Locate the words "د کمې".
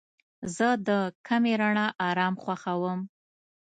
0.87-1.53